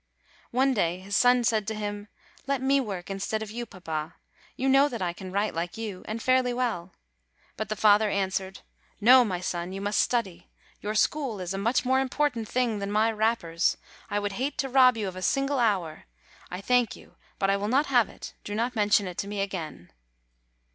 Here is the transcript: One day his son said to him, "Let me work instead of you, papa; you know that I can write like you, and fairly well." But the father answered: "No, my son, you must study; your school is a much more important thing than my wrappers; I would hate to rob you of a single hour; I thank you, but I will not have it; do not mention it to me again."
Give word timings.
One 0.49 0.73
day 0.73 0.97
his 0.97 1.15
son 1.15 1.43
said 1.43 1.67
to 1.67 1.75
him, 1.75 2.07
"Let 2.47 2.59
me 2.59 2.79
work 2.79 3.11
instead 3.11 3.43
of 3.43 3.51
you, 3.51 3.67
papa; 3.67 4.15
you 4.55 4.67
know 4.67 4.89
that 4.89 4.99
I 4.99 5.13
can 5.13 5.31
write 5.31 5.53
like 5.53 5.77
you, 5.77 6.03
and 6.07 6.23
fairly 6.23 6.55
well." 6.55 6.91
But 7.55 7.69
the 7.69 7.75
father 7.75 8.09
answered: 8.09 8.61
"No, 8.99 9.23
my 9.23 9.39
son, 9.41 9.73
you 9.73 9.79
must 9.79 10.01
study; 10.01 10.49
your 10.81 10.95
school 10.95 11.39
is 11.39 11.53
a 11.53 11.59
much 11.59 11.85
more 11.85 11.99
important 11.99 12.47
thing 12.47 12.79
than 12.79 12.91
my 12.91 13.11
wrappers; 13.11 13.77
I 14.09 14.17
would 14.17 14.31
hate 14.31 14.57
to 14.57 14.69
rob 14.69 14.97
you 14.97 15.07
of 15.07 15.15
a 15.15 15.21
single 15.21 15.59
hour; 15.59 16.05
I 16.49 16.61
thank 16.61 16.95
you, 16.95 17.13
but 17.37 17.51
I 17.51 17.57
will 17.57 17.67
not 17.67 17.85
have 17.85 18.09
it; 18.09 18.33
do 18.43 18.55
not 18.55 18.75
mention 18.75 19.05
it 19.05 19.19
to 19.19 19.27
me 19.27 19.39
again." 19.39 19.91